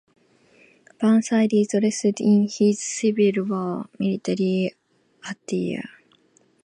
Burnside 0.99 1.53
is 1.53 1.67
dressed 1.79 2.19
in 2.21 2.47
his 2.51 2.81
Civil 2.81 3.45
War 3.45 3.87
military 3.99 4.71
attire. 5.29 5.87